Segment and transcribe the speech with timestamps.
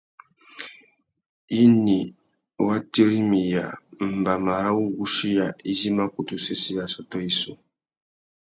[1.61, 1.99] Indi
[2.67, 3.65] wa tirimiya
[4.17, 7.51] mbama râ wuguchiya izí i mà kutu sésséya assôtô yissú.